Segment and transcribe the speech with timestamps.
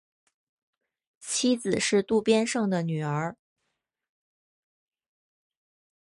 [1.19, 3.37] 妻子是渡边胜的女儿。